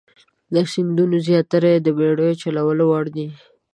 [0.53, 3.27] د سیندونو زیاتره یې د بیړیو چلولو وړ دي.